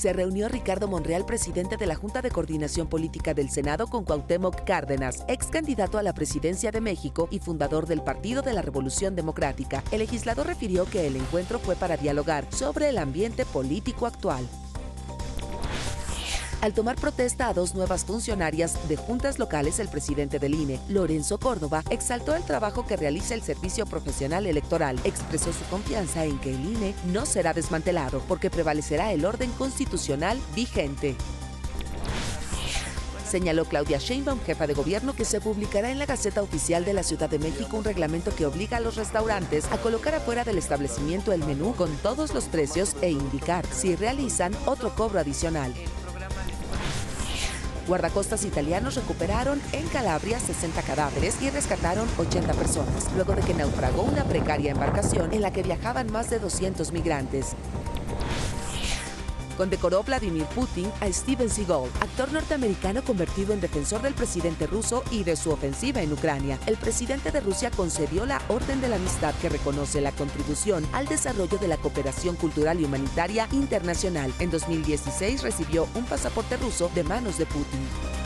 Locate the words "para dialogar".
11.76-12.46